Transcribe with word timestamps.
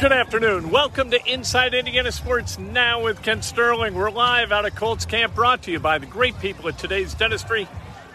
Good 0.00 0.10
afternoon. 0.10 0.70
Welcome 0.70 1.12
to 1.12 1.24
Inside 1.24 1.72
Indiana 1.72 2.10
Sports 2.10 2.58
Now 2.58 3.04
with 3.04 3.22
Kent 3.22 3.44
Sterling. 3.44 3.94
We're 3.94 4.10
live 4.10 4.50
out 4.50 4.66
of 4.66 4.74
Colts 4.74 5.06
Camp, 5.06 5.36
brought 5.36 5.62
to 5.62 5.70
you 5.70 5.78
by 5.78 5.98
the 5.98 6.06
great 6.06 6.36
people 6.40 6.68
at 6.68 6.76
today's 6.76 7.14
dentistry. 7.14 7.68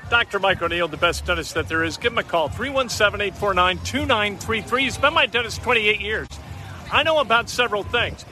Dr. 0.10 0.40
Mike 0.40 0.62
O'Neill, 0.62 0.90
the 0.90 0.98
best 0.98 1.26
dentist 1.26 1.54
that 1.54 1.70
there 1.70 1.86
is. 1.86 1.96
Give 1.96 2.12
him 2.12 2.18
a 2.18 2.24
call, 2.24 2.50
317 2.50 3.22
849 3.28 3.78
2933. 3.78 4.84
He's 4.84 4.98
been 4.98 5.14
my 5.14 5.26
dentist 5.26 5.62
28 5.64 6.02
years. 6.02 6.28
I 6.92 7.04
know 7.04 7.20
about 7.20 7.50
several 7.50 7.84
things. 7.84 8.26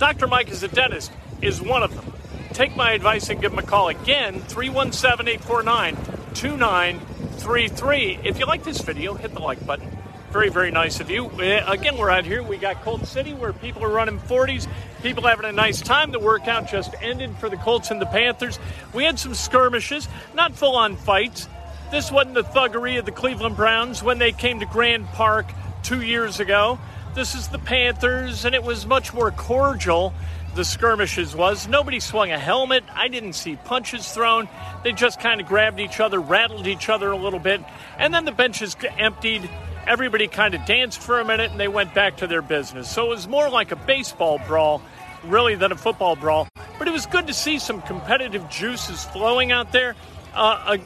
Dr. 0.00 0.26
Mike 0.26 0.50
is 0.50 0.64
a 0.64 0.68
dentist, 0.68 1.12
is 1.40 1.62
one 1.62 1.84
of 1.84 1.94
them. 1.94 2.12
Take 2.52 2.74
my 2.74 2.92
advice 2.92 3.30
and 3.30 3.40
give 3.40 3.52
him 3.52 3.60
a 3.60 3.62
call 3.62 3.88
again, 3.88 4.40
317 4.40 5.28
849 5.28 5.94
2933. 6.34 8.18
If 8.24 8.40
you 8.40 8.46
like 8.46 8.64
this 8.64 8.80
video, 8.80 9.14
hit 9.14 9.32
the 9.34 9.40
like 9.40 9.64
button. 9.64 9.97
Very, 10.30 10.50
very 10.50 10.70
nice 10.70 11.00
of 11.00 11.10
you. 11.10 11.26
Uh, 11.26 11.64
Again, 11.66 11.96
we're 11.96 12.10
out 12.10 12.26
here. 12.26 12.42
We 12.42 12.58
got 12.58 12.82
Colt 12.82 13.06
City 13.06 13.32
where 13.32 13.54
people 13.54 13.82
are 13.82 13.88
running 13.88 14.18
40s. 14.20 14.68
People 15.02 15.26
having 15.26 15.46
a 15.46 15.52
nice 15.52 15.80
time. 15.80 16.12
The 16.12 16.18
workout 16.18 16.68
just 16.68 16.94
ended 17.00 17.34
for 17.38 17.48
the 17.48 17.56
Colts 17.56 17.90
and 17.90 17.98
the 18.00 18.06
Panthers. 18.06 18.58
We 18.92 19.04
had 19.04 19.18
some 19.18 19.34
skirmishes, 19.34 20.06
not 20.34 20.52
full 20.54 20.76
on 20.76 20.96
fights. 20.96 21.48
This 21.90 22.12
wasn't 22.12 22.34
the 22.34 22.44
thuggery 22.44 22.98
of 22.98 23.06
the 23.06 23.10
Cleveland 23.12 23.56
Browns 23.56 24.02
when 24.02 24.18
they 24.18 24.32
came 24.32 24.60
to 24.60 24.66
Grand 24.66 25.06
Park 25.06 25.46
two 25.82 26.02
years 26.02 26.40
ago. 26.40 26.78
This 27.14 27.34
is 27.34 27.48
the 27.48 27.58
Panthers, 27.58 28.44
and 28.44 28.54
it 28.54 28.62
was 28.62 28.84
much 28.84 29.14
more 29.14 29.30
cordial. 29.30 30.12
The 30.54 30.64
skirmishes 30.64 31.34
was. 31.34 31.66
Nobody 31.66 32.00
swung 32.00 32.32
a 32.32 32.38
helmet. 32.38 32.84
I 32.94 33.08
didn't 33.08 33.32
see 33.32 33.56
punches 33.56 34.12
thrown. 34.12 34.46
They 34.84 34.92
just 34.92 35.20
kind 35.20 35.40
of 35.40 35.46
grabbed 35.46 35.80
each 35.80 36.00
other, 36.00 36.20
rattled 36.20 36.66
each 36.66 36.90
other 36.90 37.10
a 37.10 37.16
little 37.16 37.38
bit, 37.38 37.62
and 37.96 38.12
then 38.12 38.26
the 38.26 38.32
benches 38.32 38.76
emptied 38.98 39.48
everybody 39.88 40.28
kind 40.28 40.54
of 40.54 40.64
danced 40.66 41.00
for 41.00 41.18
a 41.18 41.24
minute 41.24 41.50
and 41.50 41.58
they 41.58 41.66
went 41.66 41.94
back 41.94 42.18
to 42.18 42.26
their 42.26 42.42
business. 42.42 42.90
So 42.90 43.06
it 43.06 43.08
was 43.08 43.26
more 43.26 43.48
like 43.48 43.72
a 43.72 43.76
baseball 43.76 44.38
brawl, 44.46 44.82
really, 45.24 45.54
than 45.54 45.72
a 45.72 45.76
football 45.76 46.14
brawl. 46.14 46.46
But 46.78 46.86
it 46.86 46.90
was 46.92 47.06
good 47.06 47.26
to 47.26 47.34
see 47.34 47.58
some 47.58 47.80
competitive 47.82 48.48
juices 48.50 49.04
flowing 49.06 49.50
out 49.50 49.72
there. 49.72 49.96
Uh, 50.34 50.76
uh, 50.76 50.78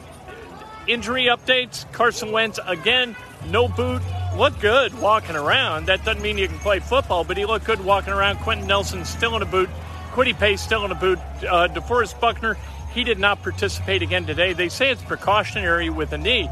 injury 0.87 1.25
updates 1.25 1.91
Carson 1.91 2.31
Wentz, 2.31 2.59
again, 2.65 3.15
no 3.49 3.67
boot. 3.67 4.01
Looked 4.37 4.61
good 4.61 4.99
walking 4.99 5.35
around. 5.35 5.87
That 5.87 6.03
doesn't 6.05 6.23
mean 6.23 6.37
you 6.37 6.47
can 6.47 6.57
play 6.59 6.79
football, 6.79 7.23
but 7.23 7.37
he 7.37 7.45
looked 7.45 7.65
good 7.65 7.83
walking 7.83 8.13
around. 8.13 8.37
Quenton 8.39 8.67
Nelson 8.67 9.05
still 9.05 9.35
in 9.35 9.41
a 9.41 9.45
boot. 9.45 9.69
Kwity 10.13 10.37
Paye 10.37 10.55
still 10.55 10.85
in 10.85 10.91
a 10.91 10.95
boot. 10.95 11.19
Uh, 11.47 11.67
DeForest 11.67 12.19
Buckner, 12.19 12.57
he 12.93 13.03
did 13.03 13.19
not 13.19 13.43
participate 13.43 14.01
again 14.01 14.25
today. 14.25 14.53
They 14.53 14.69
say 14.69 14.91
it's 14.91 15.03
precautionary 15.03 15.89
with 15.89 16.13
a 16.13 16.17
knee, 16.17 16.49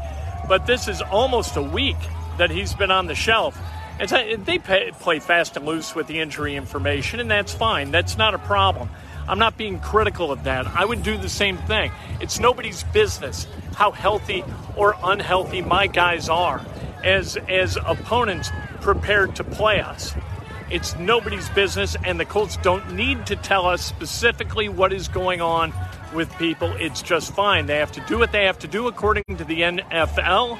but 0.48 0.66
this 0.66 0.86
is 0.86 1.00
almost 1.00 1.56
a 1.56 1.62
week 1.62 1.96
that 2.38 2.50
he's 2.50 2.74
been 2.74 2.90
on 2.90 3.06
the 3.06 3.14
shelf. 3.14 3.58
And 4.00 4.44
they 4.46 4.58
play 4.58 5.18
fast 5.20 5.56
and 5.56 5.66
loose 5.66 5.94
with 5.94 6.06
the 6.06 6.18
injury 6.18 6.56
information, 6.56 7.20
and 7.20 7.30
that's 7.30 7.52
fine. 7.52 7.90
That's 7.90 8.16
not 8.18 8.34
a 8.34 8.38
problem. 8.38 8.88
I'm 9.28 9.38
not 9.38 9.56
being 9.56 9.78
critical 9.78 10.32
of 10.32 10.44
that. 10.44 10.66
I 10.66 10.84
would 10.84 11.02
do 11.02 11.16
the 11.16 11.28
same 11.28 11.56
thing. 11.56 11.92
It's 12.20 12.40
nobody's 12.40 12.82
business 12.84 13.46
how 13.74 13.92
healthy 13.92 14.44
or 14.76 14.96
unhealthy 15.04 15.62
my 15.62 15.86
guys 15.86 16.28
are 16.28 16.64
as 17.04 17.36
as 17.48 17.76
opponents 17.86 18.50
prepared 18.80 19.36
to 19.36 19.44
play 19.44 19.80
us. 19.80 20.14
It's 20.70 20.96
nobody's 20.96 21.48
business, 21.50 21.96
and 22.04 22.18
the 22.18 22.24
Colts 22.24 22.56
don't 22.56 22.94
need 22.94 23.26
to 23.26 23.36
tell 23.36 23.66
us 23.66 23.84
specifically 23.84 24.68
what 24.68 24.92
is 24.92 25.06
going 25.06 25.40
on 25.40 25.72
with 26.14 26.34
people. 26.38 26.72
It's 26.78 27.02
just 27.02 27.32
fine. 27.34 27.66
They 27.66 27.76
have 27.76 27.92
to 27.92 28.00
do 28.08 28.18
what 28.18 28.32
they 28.32 28.46
have 28.46 28.58
to 28.60 28.68
do 28.68 28.88
according 28.88 29.24
to 29.36 29.44
the 29.44 29.60
NFL. 29.60 30.58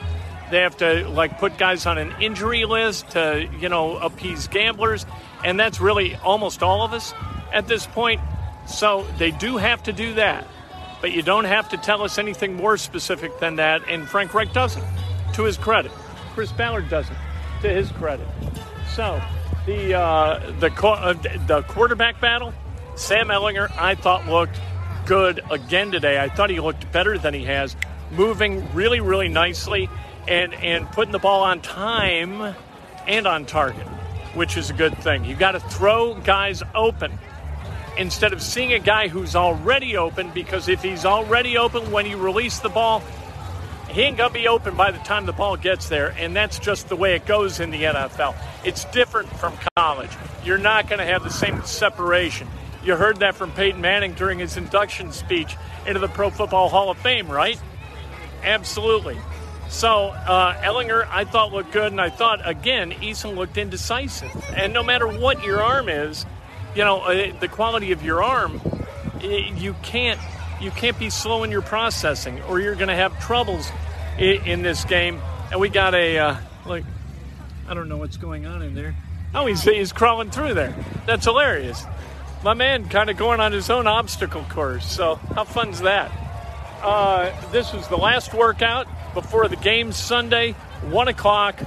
They 0.53 0.61
have 0.61 0.77
to 0.77 1.09
like 1.09 1.39
put 1.39 1.57
guys 1.57 1.87
on 1.87 1.97
an 1.97 2.13
injury 2.21 2.67
list 2.67 3.13
to 3.13 3.49
you 3.59 3.71
know 3.71 3.97
appease 3.97 4.49
gamblers, 4.49 5.07
and 5.43 5.59
that's 5.59 5.81
really 5.81 6.15
almost 6.17 6.63
all 6.63 6.83
of 6.85 6.93
us 6.93 7.15
at 7.55 7.67
this 7.67 7.87
point. 7.87 8.21
So 8.67 9.07
they 9.17 9.31
do 9.31 9.57
have 9.57 9.83
to 9.85 9.95
do 9.95 10.13
that, 10.13 10.47
but 11.01 11.13
you 11.13 11.23
don't 11.23 11.47
have 11.47 11.71
to 11.71 11.79
tell 11.79 12.03
us 12.03 12.19
anything 12.19 12.55
more 12.55 12.77
specific 12.77 13.39
than 13.41 13.57
that. 13.57 13.89
And 13.89 14.07
Frank 14.07 14.35
Reich 14.35 14.53
doesn't, 14.53 14.85
to 15.33 15.45
his 15.45 15.57
credit. 15.57 15.91
Chris 16.35 16.53
Ballard 16.53 16.91
doesn't, 16.91 17.17
to 17.63 17.71
his 17.71 17.91
credit. 17.93 18.29
So 18.95 19.23
the 19.65 19.95
uh, 19.95 20.53
the 20.61 20.71
uh, 20.71 21.15
the 21.47 21.63
quarterback 21.63 22.21
battle, 22.21 22.53
Sam 22.95 23.29
Ehlinger, 23.29 23.71
I 23.79 23.95
thought 23.95 24.29
looked 24.29 24.61
good 25.07 25.41
again 25.51 25.91
today. 25.91 26.21
I 26.21 26.29
thought 26.29 26.51
he 26.51 26.61
looked 26.61 26.93
better 26.93 27.17
than 27.17 27.33
he 27.33 27.47
has, 27.47 27.75
moving 28.11 28.71
really 28.75 29.01
really 29.01 29.29
nicely 29.29 29.89
and 30.29 30.55
and 30.55 30.91
putting 30.93 31.13
the 31.13 31.19
ball 31.19 31.43
on 31.43 31.61
time 31.61 32.55
and 33.07 33.27
on 33.27 33.45
target, 33.45 33.87
which 34.35 34.57
is 34.57 34.71
a 34.71 34.75
good 34.75 34.97
thing. 34.99 35.25
You 35.25 35.35
got 35.35 35.53
to 35.53 35.61
throw 35.61 36.15
guys 36.15 36.63
open 36.75 37.19
instead 37.99 38.33
of 38.33 38.43
seeing 38.43 38.73
a 38.73 38.79
guy 38.79 39.09
who's 39.09 39.37
already 39.37 39.97
open 39.97 40.31
because 40.31 40.69
if 40.69 40.83
he's 40.83 41.05
already 41.05 41.59
open 41.59 41.91
when 41.91 42.07
you 42.07 42.17
release 42.17 42.61
the 42.61 42.69
ball, 42.69 43.03
he 43.91 44.03
ain't 44.03 44.17
gonna 44.17 44.33
be 44.33 44.49
open 44.49 44.75
by 44.75 44.91
the 44.91 44.99
time 45.01 45.27
the 45.27 45.33
ball 45.33 45.57
gets 45.57 45.91
there, 45.91 46.15
and 46.19 46.35
that's 46.35 46.59
just 46.59 46.89
the 46.89 46.97
way 46.97 47.15
it 47.15 47.27
goes 47.27 47.61
in 47.61 47.71
the 47.71 47.83
NFL. 47.83 48.35
It's 48.65 48.87
different 48.87 49.29
from 49.29 49.53
college. 49.77 50.11
You're 50.45 50.57
not 50.57 50.89
gonna 50.89 51.05
have 51.05 51.23
the 51.23 51.31
same 51.31 51.63
separation. 51.65 52.49
You 52.83 52.97
heard 52.97 53.19
that 53.19 53.35
from 53.35 53.53
Peyton 53.53 53.81
Manning 53.81 54.15
during 54.15 54.39
his 54.39 54.57
induction 54.57 55.13
speech 55.13 55.57
into 55.87 56.01
the 56.01 56.09
Pro 56.09 56.31
Football 56.31 56.71
Hall 56.71 56.91
of 56.91 56.99
Fame, 56.99 57.31
right? 57.31 57.61
Absolutely. 58.43 59.19
So 59.73 60.09
uh, 60.09 60.55
Ehlinger, 60.63 61.09
I 61.11 61.25
thought 61.25 61.51
looked 61.51 61.73
good, 61.73 61.93
and 61.93 62.01
I 62.01 62.11
thought 62.11 62.47
again, 62.47 62.93
Eason 62.93 63.35
looked 63.35 63.57
indecisive. 63.57 64.31
And 64.55 64.75
no 64.75 64.83
matter 64.83 65.09
what 65.09 65.43
your 65.43 65.63
arm 65.63 65.89
is, 65.89 66.27
you 66.77 66.85
know 66.85 67.01
uh, 67.01 67.33
the 67.41 67.49
quality 67.49 67.91
of 67.93 68.05
your 68.05 68.23
arm, 68.23 68.61
you 69.23 69.75
can't 69.83 70.21
you 70.61 70.71
can't 70.71 70.99
be 70.99 71.09
slow 71.09 71.43
in 71.43 71.51
your 71.51 71.63
processing, 71.63 72.43
or 72.43 72.61
you're 72.61 72.75
going 72.75 72.89
to 72.89 72.95
have 72.95 73.19
troubles 73.19 73.67
in, 74.19 74.45
in, 74.45 74.63
this 74.63 74.85
game. 74.85 75.21
And 75.51 75.59
we 75.59 75.71
got 75.71 75.95
a 75.95 76.19
uh, 76.19 76.37
like, 76.67 76.85
I 77.67 77.73
don't 77.73 77.89
know 77.89 77.97
what's 77.97 78.19
going 78.19 78.45
on 78.45 78.61
in 78.61 78.75
there. 78.75 78.95
Oh, 79.35 79.47
he's 79.47 79.63
he's 79.63 79.93
crawling 79.93 80.31
through 80.31 80.53
there. 80.53 80.77
That's 81.07 81.25
hilarious. 81.25 81.83
My 82.45 82.53
man, 82.53 82.91
kind 82.91 83.09
of 83.09 83.17
going 83.17 83.41
on 83.41 83.53
his 83.53 83.71
own 83.71 83.87
obstacle 83.87 84.45
course. 84.51 84.87
So 84.87 85.15
how 85.15 85.45
fun's 85.45 85.81
that? 85.81 86.13
Uh, 86.83 87.33
this 87.53 87.73
was 87.73 87.89
the 87.89 87.97
last 87.97 88.35
workout 88.35 88.87
before 89.15 89.49
the 89.49 89.57
game 89.57 89.93
Sunday, 89.93 90.53
one 90.91 91.09
o'clock. 91.09 91.61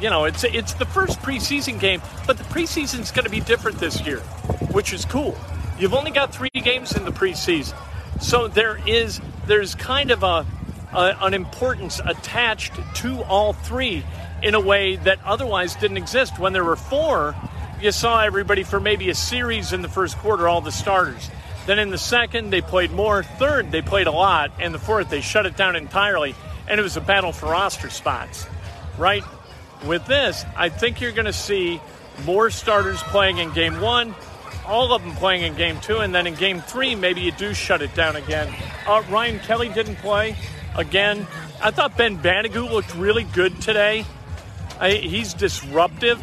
you 0.00 0.10
know, 0.10 0.24
it's 0.24 0.44
it's 0.44 0.74
the 0.74 0.86
first 0.86 1.20
preseason 1.20 1.78
game, 1.78 2.02
but 2.26 2.36
the 2.38 2.44
preseason's 2.44 3.10
going 3.12 3.24
to 3.24 3.30
be 3.30 3.40
different 3.40 3.78
this 3.78 4.00
year, 4.04 4.18
which 4.72 4.92
is 4.92 5.04
cool. 5.04 5.36
You've 5.78 5.94
only 5.94 6.10
got 6.10 6.34
three 6.34 6.50
games 6.52 6.96
in 6.96 7.04
the 7.04 7.12
preseason, 7.12 7.76
so 8.20 8.48
there 8.48 8.78
is 8.86 9.20
there's 9.46 9.74
kind 9.74 10.10
of 10.10 10.22
a, 10.22 10.46
a 10.92 11.16
an 11.20 11.34
importance 11.34 12.00
attached 12.04 12.72
to 12.96 13.22
all 13.24 13.52
three 13.52 14.04
in 14.42 14.54
a 14.54 14.60
way 14.60 14.96
that 14.96 15.18
otherwise 15.24 15.76
didn't 15.76 15.96
exist. 15.98 16.38
When 16.38 16.52
there 16.52 16.64
were 16.64 16.76
four, 16.76 17.36
you 17.80 17.92
saw 17.92 18.22
everybody 18.22 18.64
for 18.64 18.80
maybe 18.80 19.08
a 19.08 19.14
series 19.14 19.72
in 19.72 19.82
the 19.82 19.88
first 19.88 20.16
quarter, 20.18 20.48
all 20.48 20.60
the 20.60 20.72
starters. 20.72 21.30
Then 21.66 21.78
in 21.78 21.90
the 21.90 21.98
second, 21.98 22.50
they 22.50 22.60
played 22.60 22.90
more. 22.90 23.22
Third, 23.22 23.70
they 23.70 23.82
played 23.82 24.06
a 24.06 24.12
lot. 24.12 24.52
And 24.58 24.74
the 24.74 24.78
fourth, 24.78 25.10
they 25.10 25.20
shut 25.20 25.46
it 25.46 25.56
down 25.56 25.76
entirely. 25.76 26.34
And 26.66 26.78
it 26.78 26.82
was 26.82 26.96
a 26.96 27.00
battle 27.00 27.32
for 27.32 27.46
roster 27.46 27.90
spots, 27.90 28.46
right? 28.98 29.24
With 29.86 30.06
this, 30.06 30.44
I 30.56 30.68
think 30.68 31.00
you're 31.00 31.12
going 31.12 31.26
to 31.26 31.32
see 31.32 31.80
more 32.24 32.50
starters 32.50 33.02
playing 33.02 33.38
in 33.38 33.52
game 33.52 33.80
one, 33.80 34.14
all 34.66 34.92
of 34.92 35.02
them 35.02 35.14
playing 35.16 35.42
in 35.42 35.54
game 35.54 35.80
two, 35.80 35.98
and 35.98 36.14
then 36.14 36.26
in 36.26 36.34
game 36.34 36.60
three, 36.60 36.94
maybe 36.94 37.20
you 37.20 37.32
do 37.32 37.52
shut 37.52 37.82
it 37.82 37.94
down 37.94 38.16
again. 38.16 38.52
Uh, 38.86 39.02
Ryan 39.10 39.40
Kelly 39.40 39.68
didn't 39.70 39.96
play 39.96 40.36
again. 40.76 41.26
I 41.60 41.70
thought 41.70 41.96
Ben 41.96 42.18
Banogu 42.18 42.70
looked 42.70 42.94
really 42.94 43.24
good 43.24 43.60
today. 43.60 44.04
I, 44.78 44.92
he's 44.92 45.34
disruptive. 45.34 46.20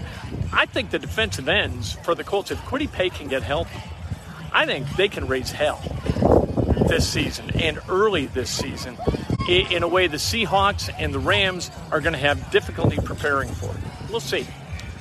I 0.53 0.65
think 0.65 0.91
the 0.91 0.99
defensive 0.99 1.47
ends 1.49 1.93
for 2.03 2.15
the 2.15 2.23
Colts, 2.23 2.51
if 2.51 2.59
Kwity 2.59 2.91
Paye 2.91 3.09
can 3.09 3.27
get 3.27 3.43
healthy, 3.43 3.79
I 4.51 4.65
think 4.65 4.89
they 4.95 5.07
can 5.07 5.27
raise 5.27 5.51
hell 5.51 5.81
this 6.87 7.07
season 7.07 7.51
and 7.51 7.79
early 7.87 8.25
this 8.25 8.49
season 8.49 8.97
in 9.47 9.83
a 9.83 9.87
way 9.87 10.07
the 10.07 10.17
Seahawks 10.17 10.93
and 10.97 11.13
the 11.13 11.19
Rams 11.19 11.71
are 11.91 12.01
going 12.01 12.13
to 12.13 12.19
have 12.19 12.51
difficulty 12.51 12.97
preparing 12.97 13.49
for. 13.49 13.71
It. 13.71 14.11
We'll 14.11 14.19
see. 14.19 14.45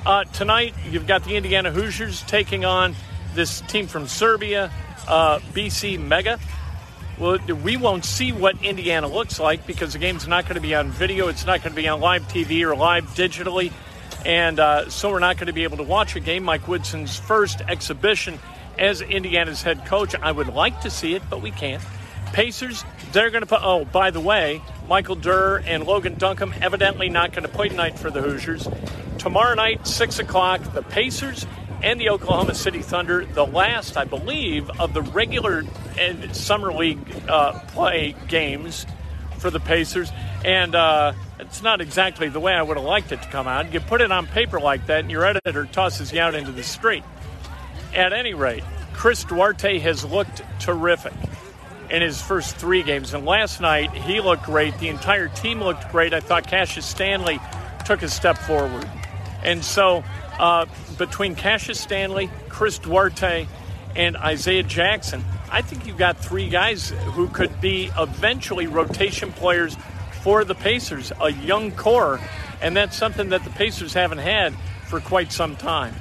Uh, 0.05 0.23
tonight, 0.25 0.73
you've 0.89 1.07
got 1.07 1.23
the 1.23 1.35
Indiana 1.35 1.71
Hoosiers 1.71 2.23
taking 2.23 2.65
on 2.65 2.95
this 3.35 3.61
team 3.61 3.87
from 3.87 4.07
Serbia, 4.07 4.71
uh, 5.07 5.39
BC 5.53 5.99
Mega. 5.99 6.39
Well, 7.19 7.37
we 7.63 7.75
won't 7.75 8.05
see 8.05 8.31
what 8.31 8.63
Indiana 8.63 9.07
looks 9.07 9.39
like 9.39 9.67
because 9.67 9.93
the 9.93 9.99
game's 9.99 10.27
not 10.27 10.45
going 10.45 10.55
to 10.55 10.61
be 10.61 10.73
on 10.73 10.89
video. 10.89 11.27
It's 11.27 11.45
not 11.45 11.61
going 11.61 11.75
to 11.75 11.81
be 11.81 11.87
on 11.87 11.99
live 11.99 12.23
TV 12.29 12.61
or 12.61 12.75
live 12.75 13.05
digitally. 13.09 13.73
And 14.25 14.59
uh, 14.59 14.89
so 14.89 15.11
we're 15.11 15.19
not 15.19 15.37
going 15.37 15.47
to 15.47 15.53
be 15.53 15.63
able 15.63 15.77
to 15.77 15.83
watch 15.83 16.15
a 16.15 16.19
game. 16.19 16.43
Mike 16.43 16.67
Woodson's 16.67 17.17
first 17.17 17.61
exhibition 17.61 18.39
as 18.79 19.01
Indiana's 19.01 19.61
head 19.61 19.85
coach. 19.85 20.15
I 20.15 20.31
would 20.31 20.47
like 20.47 20.81
to 20.81 20.89
see 20.89 21.13
it, 21.13 21.21
but 21.29 21.41
we 21.41 21.51
can't. 21.51 21.83
Pacers, 22.33 22.83
they're 23.11 23.29
going 23.29 23.41
to 23.41 23.47
put. 23.47 23.59
Oh, 23.61 23.85
by 23.85 24.11
the 24.11 24.19
way, 24.19 24.61
Michael 24.87 25.15
Durr 25.15 25.57
and 25.65 25.85
Logan 25.85 26.15
Duncombe 26.15 26.53
evidently 26.61 27.09
not 27.09 27.31
going 27.31 27.43
to 27.43 27.49
play 27.49 27.69
tonight 27.69 27.99
for 27.99 28.09
the 28.09 28.21
Hoosiers. 28.21 28.67
Tomorrow 29.17 29.55
night, 29.55 29.85
6 29.85 30.19
o'clock, 30.19 30.61
the 30.73 30.81
Pacers 30.81 31.45
and 31.81 31.99
the 31.99 32.09
Oklahoma 32.09 32.55
City 32.55 32.81
Thunder, 32.81 33.25
the 33.25 33.45
last, 33.45 33.97
I 33.97 34.05
believe, 34.05 34.69
of 34.79 34.93
the 34.93 35.01
regular 35.01 35.63
and 35.97 36.35
summer 36.35 36.71
league 36.71 36.99
uh, 37.27 37.59
play 37.67 38.15
games 38.27 38.85
for 39.39 39.49
the 39.49 39.59
Pacers. 39.59 40.11
And 40.43 40.75
uh, 40.75 41.13
it's 41.39 41.61
not 41.61 41.81
exactly 41.81 42.29
the 42.29 42.39
way 42.39 42.53
I 42.53 42.61
would 42.61 42.77
have 42.77 42.85
liked 42.85 43.11
it 43.11 43.21
to 43.21 43.27
come 43.29 43.47
out. 43.47 43.73
You 43.73 43.79
put 43.79 44.01
it 44.01 44.11
on 44.11 44.27
paper 44.27 44.59
like 44.59 44.85
that, 44.87 45.01
and 45.01 45.11
your 45.11 45.25
editor 45.25 45.65
tosses 45.65 46.13
you 46.13 46.19
out 46.21 46.35
into 46.35 46.51
the 46.51 46.63
street. 46.63 47.03
At 47.93 48.13
any 48.13 48.33
rate, 48.33 48.63
Chris 48.93 49.23
Duarte 49.23 49.79
has 49.79 50.05
looked 50.05 50.41
terrific 50.59 51.13
in 51.89 52.01
his 52.01 52.21
first 52.21 52.55
three 52.57 52.83
games. 52.83 53.13
And 53.13 53.25
last 53.25 53.61
night, 53.61 53.91
he 53.91 54.21
looked 54.21 54.43
great. 54.43 54.77
The 54.77 54.89
entire 54.89 55.27
team 55.27 55.61
looked 55.61 55.89
great. 55.91 56.13
I 56.13 56.19
thought 56.19 56.47
Cassius 56.47 56.85
Stanley 56.85 57.39
took 57.85 58.03
a 58.03 58.09
step 58.09 58.37
forward. 58.37 58.87
And 59.43 59.63
so, 59.63 60.03
uh, 60.37 60.65
between 60.97 61.35
Cassius 61.35 61.79
Stanley, 61.79 62.29
Chris 62.49 62.77
Duarte, 62.77 63.47
and 63.95 64.15
Isaiah 64.17 64.63
Jackson, 64.63 65.23
I 65.51 65.61
think 65.61 65.87
you've 65.87 65.97
got 65.97 66.17
three 66.17 66.49
guys 66.49 66.89
who 66.89 67.27
could 67.27 67.59
be 67.59 67.89
eventually 67.97 68.67
rotation 68.67 69.31
players 69.31 69.75
for 70.21 70.43
the 70.43 70.55
Pacers, 70.55 71.11
a 71.19 71.31
young 71.31 71.71
core. 71.71 72.19
And 72.61 72.75
that's 72.75 72.95
something 72.95 73.29
that 73.29 73.43
the 73.43 73.49
Pacers 73.49 73.93
haven't 73.93 74.19
had 74.19 74.53
for 74.87 74.99
quite 74.99 75.31
some 75.31 75.55
time. 75.55 75.95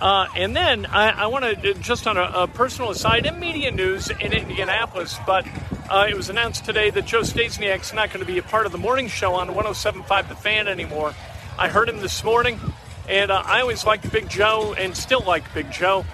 Uh, 0.00 0.28
and 0.36 0.54
then 0.54 0.86
I, 0.86 1.24
I 1.24 1.26
want 1.26 1.44
to 1.44 1.74
just 1.74 2.06
on 2.06 2.16
a, 2.16 2.22
a, 2.22 2.46
personal 2.46 2.90
aside 2.90 3.26
in 3.26 3.40
media 3.40 3.72
news 3.72 4.10
in 4.10 4.32
Indianapolis, 4.32 5.18
but 5.26 5.44
uh, 5.90 6.06
it 6.08 6.16
was 6.16 6.30
announced 6.30 6.64
today 6.64 6.90
that 6.90 7.04
Joe 7.04 7.22
Staysniak's 7.22 7.92
not 7.92 8.10
going 8.10 8.24
to 8.24 8.30
be 8.30 8.38
a 8.38 8.42
part 8.42 8.64
of 8.64 8.70
the 8.70 8.78
morning 8.78 9.08
show 9.08 9.34
on 9.34 9.48
107.5 9.48 10.28
The 10.28 10.36
Fan 10.36 10.68
anymore. 10.68 11.14
I 11.58 11.68
heard 11.68 11.88
him 11.88 11.98
this 11.98 12.22
morning, 12.22 12.60
and 13.08 13.32
uh, 13.32 13.42
I 13.44 13.60
always 13.60 13.84
liked 13.84 14.10
Big 14.12 14.28
Joe 14.28 14.72
and 14.78 14.96
still 14.96 15.24
like 15.26 15.52
Big 15.52 15.72
Joe. 15.72 16.04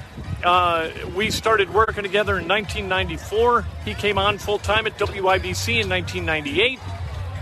Uh, 0.42 0.88
we 1.14 1.30
started 1.30 1.72
working 1.74 2.04
together 2.04 2.38
in 2.38 2.48
1994. 2.48 3.66
He 3.84 3.92
came 3.92 4.16
on 4.16 4.38
full 4.38 4.58
time 4.58 4.86
at 4.86 4.98
WIBC 4.98 5.82
in 5.82 5.90
1998 5.90 6.80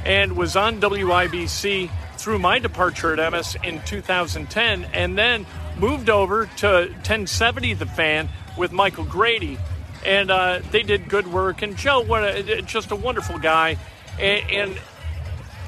and 0.05 0.37
was 0.37 0.57
on 0.57 0.81
WIBC 0.81 1.89
through 2.23 2.39
my 2.39 2.61
departure 2.61 3.13
at 3.13 3.19
Emmis 3.19 3.63
in 3.65 3.83
2010, 3.83 4.85
and 4.93 5.19
then 5.19 5.45
moved 5.77 6.09
over 6.09 6.47
to 6.59 6.67
1070 6.67 7.75
The 7.75 7.87
Fan 7.87 8.29
with 8.57 8.71
Michael 8.71 9.05
Grady, 9.05 9.59
and 10.07 10.31
uh, 10.31 10.61
they 10.71 10.85
did 10.85 11.09
good 11.09 11.27
work. 11.27 11.63
And 11.63 11.77
Joe, 11.77 12.01
what 12.01 12.23
a, 12.23 12.63
just 12.63 12.93
a 12.93 12.97
wonderful 12.97 13.41
guy, 13.41 13.77
and, 14.21 14.51
and 14.51 14.81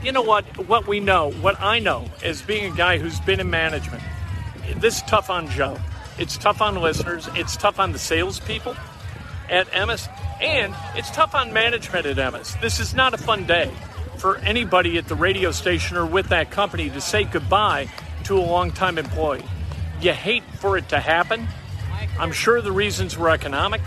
you 0.05 0.13
know 0.13 0.23
what? 0.23 0.45
What 0.69 0.87
we 0.87 1.01
know, 1.01 1.33
what 1.33 1.61
I 1.61 1.81
know, 1.81 2.07
as 2.23 2.41
being 2.41 2.73
a 2.73 2.77
guy 2.77 2.99
who's 2.99 3.19
been 3.21 3.41
in 3.41 3.51
management, 3.51 4.03
this 4.77 4.99
is 4.99 5.03
tough 5.03 5.31
on 5.31 5.49
Joe. 5.49 5.77
It's 6.19 6.39
tough 6.39 6.63
on 6.63 6.77
listeners. 6.77 7.29
It's 7.35 7.57
tough 7.57 7.81
on 7.81 7.91
the 7.91 7.99
salespeople 7.99 8.77
at 9.51 9.67
Emmis, 9.73 10.09
and 10.41 10.73
it's 10.95 11.11
tough 11.11 11.35
on 11.35 11.53
management 11.53 12.07
at 12.07 12.17
Emmis. 12.17 12.61
This 12.61 12.79
is 12.79 12.95
not 12.95 13.13
a 13.13 13.19
fun 13.19 13.45
day 13.45 13.73
for 14.19 14.37
anybody 14.39 14.99
at 14.99 15.09
the 15.09 15.15
radio 15.15 15.51
station 15.51 15.97
or 15.97 16.07
with 16.07 16.29
that 16.29 16.51
company 16.51 16.91
to 16.91 17.01
say 17.01 17.25
goodbye 17.25 17.89
to 18.25 18.39
a 18.39 18.41
longtime 18.41 18.99
employee. 18.99 19.45
You 20.01 20.13
hate 20.13 20.45
for 20.59 20.77
it 20.77 20.89
to 20.91 21.01
happen. 21.01 21.47
I'm 22.19 22.33
sure 22.33 22.61
the 22.61 22.73
reasons 22.73 23.17
were 23.17 23.31
economic. 23.31 23.81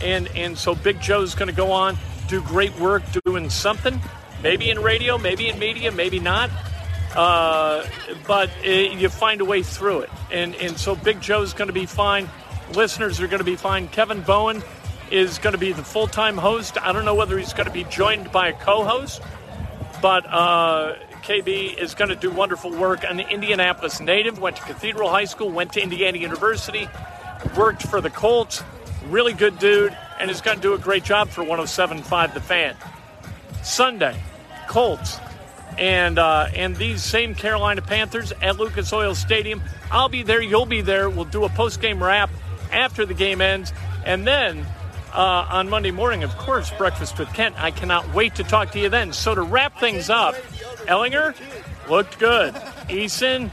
And, 0.00 0.28
and 0.28 0.58
so 0.58 0.74
Big 0.74 1.00
Joe's 1.00 1.34
going 1.34 1.48
to 1.48 1.54
go 1.54 1.72
on, 1.72 1.96
do 2.28 2.42
great 2.42 2.78
work 2.78 3.02
doing 3.24 3.50
something, 3.50 4.00
maybe 4.42 4.70
in 4.70 4.78
radio, 4.80 5.18
maybe 5.18 5.48
in 5.48 5.58
media, 5.58 5.90
maybe 5.90 6.20
not. 6.20 6.50
Uh, 7.14 7.86
but 8.26 8.50
it, 8.62 8.98
you 8.98 9.08
find 9.08 9.40
a 9.40 9.44
way 9.44 9.62
through 9.62 10.00
it. 10.00 10.10
And, 10.30 10.54
and 10.56 10.78
so 10.78 10.94
Big 10.94 11.20
Joe's 11.20 11.54
going 11.54 11.68
to 11.68 11.74
be 11.74 11.86
fine. 11.86 12.28
Listeners 12.74 13.20
are 13.20 13.26
going 13.26 13.38
to 13.38 13.44
be 13.44 13.56
fine. 13.56 13.88
Kevin 13.88 14.20
Bowen 14.20 14.62
is 15.10 15.38
going 15.38 15.52
to 15.52 15.58
be 15.58 15.72
the 15.72 15.84
full 15.84 16.06
time 16.06 16.36
host. 16.36 16.76
I 16.80 16.92
don't 16.92 17.04
know 17.04 17.14
whether 17.14 17.38
he's 17.38 17.52
going 17.52 17.66
to 17.66 17.72
be 17.72 17.84
joined 17.84 18.32
by 18.32 18.48
a 18.48 18.52
co 18.52 18.84
host, 18.84 19.22
but 20.06 20.24
uh, 20.26 20.94
KB 21.24 21.76
is 21.76 21.96
going 21.96 22.10
to 22.10 22.14
do 22.14 22.30
wonderful 22.30 22.70
work. 22.70 23.02
An 23.02 23.18
Indianapolis 23.18 23.98
native, 23.98 24.38
went 24.38 24.54
to 24.54 24.62
Cathedral 24.62 25.10
High 25.10 25.24
School, 25.24 25.50
went 25.50 25.72
to 25.72 25.82
Indiana 25.82 26.16
University, 26.16 26.88
worked 27.58 27.82
for 27.82 28.00
the 28.00 28.08
Colts. 28.08 28.62
Really 29.08 29.32
good 29.32 29.58
dude, 29.58 29.96
and 30.20 30.30
is 30.30 30.40
going 30.40 30.58
to 30.58 30.62
do 30.62 30.74
a 30.74 30.78
great 30.78 31.02
job 31.02 31.28
for 31.28 31.42
107.5 31.42 32.34
The 32.34 32.40
Fan. 32.40 32.76
Sunday, 33.64 34.22
Colts 34.68 35.18
and 35.76 36.20
uh, 36.20 36.50
and 36.54 36.76
these 36.76 37.02
same 37.02 37.34
Carolina 37.34 37.82
Panthers 37.82 38.30
at 38.40 38.58
Lucas 38.60 38.92
Oil 38.92 39.16
Stadium. 39.16 39.60
I'll 39.90 40.08
be 40.08 40.22
there. 40.22 40.40
You'll 40.40 40.66
be 40.66 40.82
there. 40.82 41.10
We'll 41.10 41.24
do 41.24 41.42
a 41.42 41.48
post 41.48 41.80
game 41.80 42.00
wrap 42.00 42.30
after 42.70 43.06
the 43.06 43.14
game 43.14 43.40
ends, 43.40 43.72
and 44.04 44.24
then 44.24 44.66
uh, 45.14 45.46
on 45.50 45.68
Monday 45.70 45.90
morning, 45.90 46.22
of 46.24 46.36
course, 46.36 46.70
breakfast 46.72 47.18
with 47.18 47.32
Kent. 47.32 47.54
I 47.58 47.70
cannot 47.70 48.12
wait 48.14 48.34
to 48.36 48.44
talk 48.44 48.72
to 48.72 48.80
you 48.80 48.88
then. 48.88 49.12
So 49.12 49.34
to 49.34 49.42
wrap 49.42 49.78
things 49.80 50.10
up, 50.10 50.34
Ehlinger 50.86 51.34
looked 51.88 52.18
good. 52.18 52.54
Eason. 52.88 53.50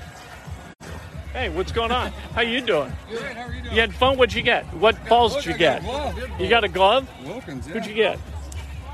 Hey, 1.34 1.50
what's 1.50 1.72
going 1.72 1.92
on? 1.92 2.12
How 2.36 2.42
you 2.42 2.62
doing? 2.62 2.92
Good. 3.10 3.22
How 3.34 3.42
are 3.48 3.54
you 3.54 3.62
doing? 3.64 3.74
You 3.76 3.82
had 3.82 3.94
fun. 3.96 4.18
What'd 4.18 4.36
you 4.36 4.44
get? 4.44 4.66
What 4.76 4.96
balls 5.08 5.36
did 5.36 5.46
you 5.46 5.54
get? 5.58 5.82
You 6.40 6.48
got 6.48 6.64
a 6.64 6.68
glove? 6.68 7.08
Wilkins. 7.26 7.68
Yeah. 7.68 7.74
Who'd 7.74 7.86
you 7.88 7.94
get? 7.96 8.20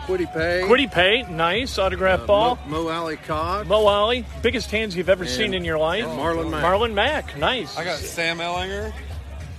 Kwity 0.06 0.34
Paye. 0.34 0.64
Kwity 0.66 0.92
Paye, 0.92 1.22
nice 1.30 1.78
autograph 1.78 2.26
ball. 2.26 2.58
Mo, 2.66 2.84
Mo 2.86 2.90
Alie-Cox. 2.90 3.68
Mo 3.68 3.86
Alie, 3.86 4.26
biggest 4.42 4.72
hands 4.72 4.96
you've 4.96 5.10
ever 5.10 5.24
And- 5.24 5.32
seen 5.32 5.54
in 5.54 5.64
your 5.66 5.78
life. 5.78 6.06
Marlon 6.06 6.50
Mack. 6.50 6.64
Marlon 6.64 6.94
Mack, 6.94 7.38
nice. 7.38 7.78
I 7.78 7.84
got 7.84 8.00
Sam 8.00 8.40
Ehlinger. 8.40 8.92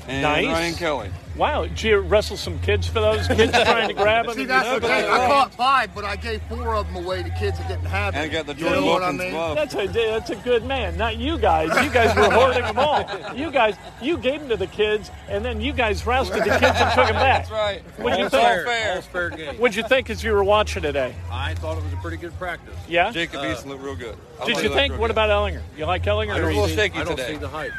And 0.08 0.22
Nice. 0.22 0.46
Ryan 0.46 0.74
Kelly. 0.74 1.10
Wow, 1.36 1.62
did 1.66 1.82
you 1.82 1.98
wrestle 1.98 2.36
some 2.36 2.58
kids 2.58 2.88
for 2.88 3.00
those 3.00 3.26
kids 3.28 3.52
trying 3.52 3.86
to 3.88 3.94
grab 3.94 4.26
them? 4.26 4.34
See, 4.34 4.44
that's 4.44 4.68
the 4.68 4.80
thing. 4.80 4.90
I- 5.04 5.24
I 5.24 5.26
caught 5.28 5.54
five, 5.54 5.94
but 5.94 6.04
I 6.04 6.16
gave 6.16 6.42
four 6.48 6.74
of 6.74 6.86
them 6.92 7.04
away 7.04 7.22
to 7.22 7.30
kids 7.30 7.56
that 7.58 7.68
didn't 7.68 7.84
have 7.86 8.14
And 8.16 8.24
it. 8.26 8.32
got 8.32 8.46
the 8.46 8.54
You 8.54 8.60
Jordan 8.64 8.80
know 8.84 8.86
what 8.92 9.02
I 9.04 9.12
mean? 9.12 9.30
glove. 9.30 9.54
That's 9.56 9.74
a 9.74 9.86
that's 9.86 10.30
a 10.30 10.36
good 10.36 10.64
man. 10.64 10.96
Not 10.96 11.16
you 11.18 11.38
guys. 11.38 11.68
You 11.84 11.90
guys 11.90 12.14
were 12.16 12.28
hoarding 12.30 12.62
them 12.62 12.78
all. 12.78 13.06
You 13.36 13.50
guys, 13.52 13.76
you 14.02 14.18
gave 14.18 14.40
them 14.40 14.48
to 14.48 14.56
the 14.56 14.66
kids, 14.66 15.10
and 15.28 15.44
then 15.44 15.60
you 15.60 15.72
guys 15.72 16.04
rousted 16.04 16.38
the 16.40 16.50
kids 16.50 16.62
and 16.62 16.94
took 16.94 17.06
them 17.06 17.14
back. 17.14 17.48
That's 17.48 17.50
right. 17.52 17.82
What'd 17.98 18.18
you 18.18 18.28
think? 18.28 18.42
all 18.42 18.48
Fair. 18.48 18.64
fair. 18.66 19.02
Fair 19.02 19.30
game. 19.30 19.54
What'd 19.56 19.76
you 19.76 19.84
think 19.86 20.10
as 20.10 20.24
you 20.24 20.32
were 20.32 20.44
watching 20.44 20.82
today? 20.82 21.14
I 21.30 21.54
thought 21.54 21.78
it 21.78 21.84
was 21.84 21.92
a 21.92 21.96
pretty 21.98 22.16
good 22.16 22.36
practice. 22.38 22.74
Yeah. 22.88 23.12
Jacob 23.12 23.40
Eason 23.42 23.66
looked 23.66 23.82
real 23.84 23.94
good. 23.96 24.16
I 24.42 24.46
Did 24.46 24.62
you 24.62 24.68
think? 24.70 24.92
What 24.94 25.02
real 25.02 25.10
about 25.12 25.30
Ehlinger? 25.30 25.62
You 25.78 25.86
like 25.86 26.02
Ehlinger? 26.04 26.32
I 26.34 26.40
was 26.40 26.42
a 26.42 26.46
little 26.46 26.68
you- 26.68 26.74
shaky 26.74 26.98
I 26.98 27.04
don't 27.04 27.16
today. 27.16 27.32
see 27.34 27.36
the 27.38 27.48
hype. 27.48 27.72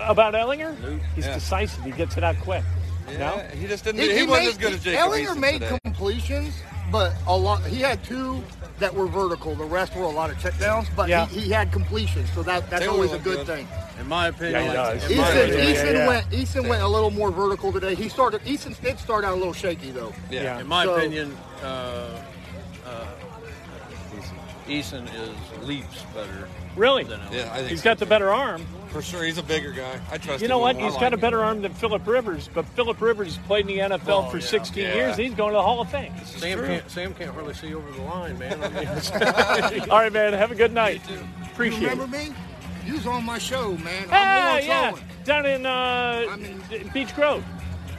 About 0.00 0.34
Ehlinger? 0.34 0.74
He's 1.14 1.26
Yeah. 1.26 1.34
decisive. 1.34 1.84
He 1.84 1.90
gets 1.92 2.16
it 2.16 2.24
out 2.24 2.38
quick. 2.40 2.62
good. 3.08 3.18
No? 3.18 3.36
Yeah, 3.36 3.54
he 3.54 3.66
just 3.66 3.84
didn't. 3.84 4.00
He, 4.02 4.10
He, 4.12 4.18
he 4.18 4.22
wasn't 4.26 4.44
made, 4.44 4.48
as 4.50 4.58
good 4.58 4.72
as 4.74 4.84
he- 4.84 4.90
Jacob 4.92 5.10
Ehlinger 5.12 5.26
Eason 5.28 5.38
made 5.40 5.60
today. 5.62 5.78
completions, 5.84 6.54
but 6.92 7.12
a 7.26 7.36
lot. 7.36 7.64
He 7.64 7.80
had 7.80 8.04
two 8.04 8.42
that 8.80 8.94
were 8.94 9.06
vertical. 9.06 9.54
The 9.54 9.64
rest 9.64 9.96
were 9.96 10.02
a 10.04 10.08
lot 10.10 10.30
of 10.30 10.36
checkdowns, 10.38 10.86
but 10.94 11.08
Yeah. 11.08 11.26
he, 11.26 11.40
he 11.40 11.50
had 11.50 11.72
completions, 11.72 12.28
so 12.34 12.42
that 12.42 12.68
that's 12.70 12.82
They 12.82 12.88
always 12.88 13.12
a 13.12 13.18
good 13.18 13.38
good. 13.38 13.46
thing. 13.46 13.68
In 13.98 14.06
my 14.08 14.28
opinion, 14.28 14.62
Yeah, 14.66 14.68
he 14.70 14.98
does. 15.00 15.10
in 15.10 15.16
my 15.16 15.32
yeah, 15.32 15.38
opinion, 15.40 15.74
Eason 15.74 15.92
yeah. 15.94 16.06
went. 16.06 16.30
Eason 16.30 16.68
went 16.68 16.82
a 16.82 16.86
little 16.88 17.10
more 17.10 17.30
vertical 17.32 17.72
today. 17.72 17.94
He 17.94 18.08
started. 18.10 18.42
Eason 18.44 18.80
did 18.82 18.98
start 19.00 19.24
out 19.24 19.32
a 19.32 19.36
little 19.36 19.52
shaky 19.54 19.90
though. 19.90 20.12
yeah. 20.30 20.42
Yeah. 20.42 20.60
in 20.60 20.66
my 20.68 20.84
So- 20.84 20.94
opinion, 20.96 21.36
uh, 21.62 21.66
uh, 22.86 23.04
Eason 24.68 25.08
is 25.14 25.66
leaps 25.66 26.02
better. 26.14 26.46
Really? 26.76 27.04
than 27.04 27.20
Ehlinger. 27.20 27.32
Yeah, 27.32 27.52
I 27.52 27.56
think 27.58 27.68
He's 27.70 27.80
so, 27.80 27.84
got 27.90 27.98
the 27.98 28.06
better 28.06 28.30
arm. 28.30 28.64
For 28.88 29.02
sure, 29.02 29.22
he's 29.24 29.36
a 29.38 29.42
bigger 29.42 29.72
guy. 29.72 30.00
I 30.10 30.16
trust. 30.18 30.40
You 30.42 30.48
know 30.48 30.58
a 30.58 30.60
what? 30.60 30.76
little. 30.76 30.82
I 30.82 30.84
He's 30.90 30.94
like 30.94 31.00
got 31.02 31.12
a 31.12 31.16
him. 31.16 31.20
better 31.20 31.44
arm 31.44 31.60
than 31.62 31.74
Philip 31.74 32.06
Rivers, 32.06 32.48
but 32.54 32.64
Philip 32.68 33.00
Rivers 33.00 33.36
played 33.46 33.68
in 33.68 33.76
the 33.90 33.96
NFL 33.96 34.26
Oh, 34.26 34.30
for 34.30 34.38
yeah. 34.38 34.46
16 34.46 34.82
Yeah. 34.82 34.94
years. 34.94 35.16
He's 35.16 35.34
going 35.34 35.50
to 35.52 35.56
the 35.58 35.62
Hall 35.62 35.80
of 35.80 35.90
Fame. 35.90 36.12
Sam 36.24 36.58
can't, 36.64 36.90
Sam 36.90 37.14
can't 37.14 37.30
hardly 37.34 37.54
see 37.54 37.74
over 37.74 37.90
the 37.90 38.02
line, 38.02 38.38
man. 38.38 38.58
I 38.62 39.70
mean, 39.70 39.80
All 39.90 39.98
right, 39.98 40.12
man. 40.12 40.32
Have 40.32 40.52
a 40.52 40.54
good 40.54 40.72
night. 40.72 41.02
Appreciate 41.52 41.80
You 41.82 41.86
it. 41.88 41.90
remember 41.90 42.16
me? 42.16 42.32
You 42.86 42.94
was 42.94 43.06
on 43.06 43.24
my 43.24 43.38
show, 43.38 43.72
man. 43.78 44.04
I'm 44.04 44.10
Ah, 44.12 44.58
yeah, 44.58 44.90
Owen. 44.94 45.02
down 45.24 45.44
in 45.46 45.66
uh, 45.66 46.26
I'm 46.30 46.44
in- 46.44 46.88
Beech 46.94 47.14
Grove. 47.14 47.44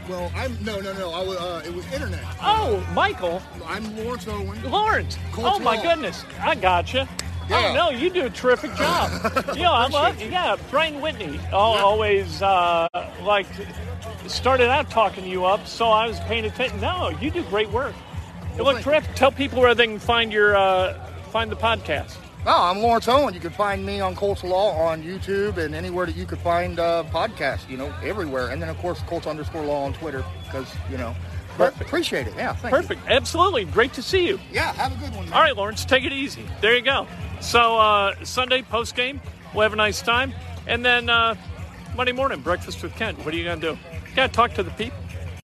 Well, 0.10 0.32
I'm 0.36 0.58
no, 0.64 0.80
no, 0.80 0.92
no. 0.94 1.12
I 1.12 1.22
was. 1.24 1.38
Uh, 1.38 1.62
it 1.64 1.72
was 1.76 1.86
internet. 1.94 2.24
Oh, 2.42 2.84
Michael 2.96 3.44
I'm 3.68 3.96
Lawrence 3.96 4.28
Owen. 4.28 4.64
Lawrence. 4.72 5.20
Colts 5.34 5.52
oh 5.54 5.60
my 5.60 5.76
Law. 5.76 5.84
goodness, 5.84 6.26
I 6.42 6.56
gotcha. 6.56 7.08
Yeah. 7.50 7.70
Oh 7.72 7.74
no, 7.74 7.89
you 7.98 8.10
do 8.10 8.25
a 8.25 8.29
terrific 8.29 8.75
job. 8.75 9.10
you 9.56 9.63
know, 9.63 9.74
I 9.74 9.88
love. 9.88 10.22
Yeah, 10.22 10.56
Brian 10.70 11.01
Whitney 11.01 11.39
al- 11.51 11.77
always 11.77 12.41
uh, 12.41 12.88
like 13.24 13.48
started 14.27 14.70
out 14.70 14.89
talking 14.91 15.25
you 15.25 15.46
up, 15.46 15.65
so 15.65 15.88
I 15.88 16.08
was 16.08 16.20
paying 16.22 16.46
attention. 16.46 16.79
No, 16.79 17.10
you 17.20 17.32
do 17.32 17.44
great 17.46 17.70
work. 17.72 17.96
You 18.56 18.63
look 18.63 18.75
thank 18.75 18.86
terrific. 18.86 19.15
Tell 19.15 19.32
people 19.32 19.62
where 19.62 19.74
they 19.74 19.88
can 19.88 20.00
find 20.00 20.32
your 20.32 20.56
uh, 20.56 20.94
find 21.32 21.51
the 21.51 21.56
podcast. 21.56 22.18
Oh, 22.46 22.70
I'm 22.70 22.79
Lawrence 22.79 23.08
Owen. 23.08 23.34
You 23.34 23.39
can 23.39 23.51
find 23.51 23.86
me 23.86 24.00
on 24.00 24.15
Colts 24.15 24.44
Law 24.44 24.72
on 24.72 25.03
YouTube 25.03 25.58
and 25.58 25.75
anywhere 25.75 26.06
that 26.06 26.15
you 26.15 26.25
could 26.25 26.39
find 26.39 26.79
uh, 26.79 27.03
podcasts. 27.12 27.68
You 27.70 27.77
know, 27.77 27.94
everywhere. 28.03 28.50
And 28.50 28.62
then 28.62 28.70
of 28.70 28.77
course 28.77 29.01
Colts 29.08 29.27
underscore 29.27 29.63
Law 29.65 29.86
on 29.86 29.94
Twitter 29.94 30.24
because 30.46 30.72
you 30.89 30.98
know. 30.98 31.15
But 31.58 31.74
Perfect. 31.74 31.89
appreciate 31.89 32.27
it. 32.27 32.34
Yeah. 32.38 32.53
Thank 32.53 32.72
you. 32.74 32.79
Perfect. 32.79 33.01
Absolutely. 33.10 33.65
Great 33.65 33.91
to 33.94 34.01
see 34.01 34.25
you. 34.27 34.39
Yeah. 34.51 34.72
Have 34.74 34.94
a 34.94 34.96
good 35.06 35.13
one. 35.13 35.25
Man. 35.25 35.34
All 35.34 35.41
right, 35.41 35.56
Lawrence, 35.58 35.84
take 35.84 36.06
it 36.06 36.13
easy. 36.13 36.46
There 36.62 36.74
you 36.74 36.82
go. 36.82 37.06
So 37.41 37.77
uh, 37.77 38.15
Sunday 38.24 38.62
post 38.62 38.96
game, 38.96 39.22
we'll 39.53 39.63
have 39.63 39.74
a 39.74 39.77
nice 39.77 40.01
time, 40.01 40.34
and 40.67 40.86
then 40.86 41.10
uh, 41.10 41.36
Monday 41.96 42.12
morning 42.12 42.41
breakfast 42.41 42.84
with 42.84 42.93
Kent. 42.96 43.17
What 43.25 43.34
are 43.34 43.38
you 43.38 43.46
gonna 43.46 43.62
do? 43.62 43.77
You 44.10 44.15
gotta 44.15 44.31
talk 44.31 44.53
to 44.55 44.63
the 44.63 44.72
people. 44.72 44.99